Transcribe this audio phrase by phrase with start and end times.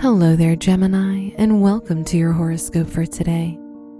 [0.00, 3.56] Hello there, Gemini, and welcome to your horoscope for today,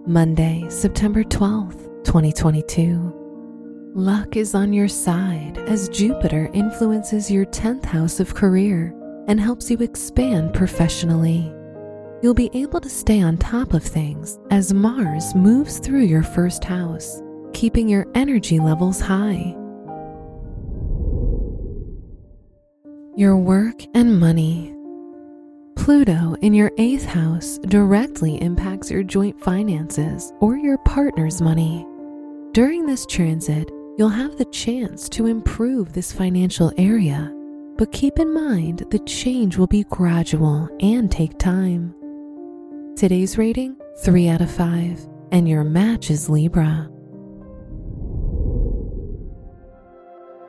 [0.07, 3.93] Monday, September 12th, 2022.
[3.95, 8.93] Luck is on your side as Jupiter influences your 10th house of career
[9.29, 11.51] and helps you expand professionally.
[12.23, 16.65] You'll be able to stay on top of things as Mars moves through your first
[16.65, 17.23] house,
[17.55, 19.57] keeping your energy levels high.
[23.17, 24.74] Your work and money.
[25.85, 31.87] Pluto in your eighth house directly impacts your joint finances or your partner's money.
[32.53, 37.31] During this transit, you'll have the chance to improve this financial area,
[37.77, 41.95] but keep in mind the change will be gradual and take time.
[42.97, 46.89] Today's rating 3 out of 5, and your match is Libra.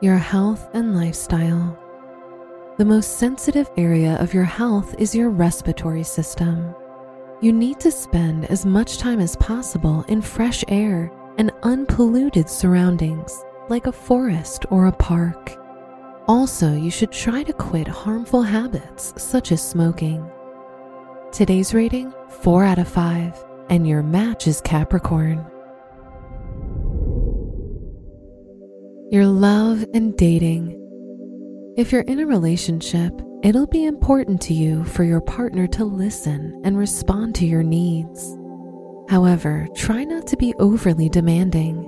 [0.00, 1.78] Your health and lifestyle.
[2.78, 6.74] The most sensitive area of your health is your respiratory system.
[7.40, 13.42] You need to spend as much time as possible in fresh air and unpolluted surroundings,
[13.70, 15.56] like a forest or a park.
[16.28, 20.30] Also, you should try to quit harmful habits such as smoking.
[21.32, 25.38] Today's rating 4 out of 5, and your match is Capricorn.
[29.10, 30.85] Your love and dating.
[31.76, 36.58] If you're in a relationship, it'll be important to you for your partner to listen
[36.64, 38.34] and respond to your needs.
[39.10, 41.84] However, try not to be overly demanding.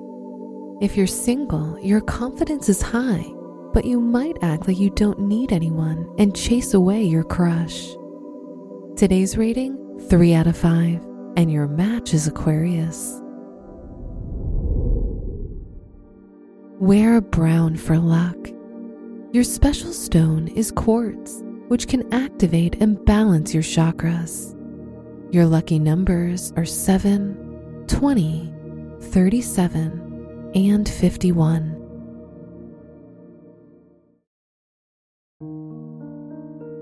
[0.82, 3.24] If you're single, your confidence is high,
[3.72, 7.88] but you might act like you don't need anyone and chase away your crush.
[8.94, 9.78] Today's rating
[10.10, 11.02] 3 out of 5,
[11.38, 13.22] and your match is Aquarius.
[16.78, 18.36] Wear brown for luck.
[19.30, 24.54] Your special stone is quartz, which can activate and balance your chakras.
[25.30, 28.54] Your lucky numbers are 7, 20,
[29.00, 31.74] 37, and 51.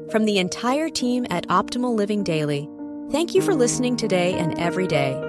[0.09, 2.69] From the entire team at Optimal Living Daily,
[3.11, 5.21] thank you for listening today and every day.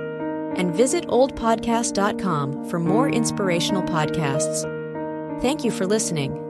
[0.55, 4.61] And visit oldpodcast.com for more inspirational podcasts.
[5.41, 6.46] Thank you for listening.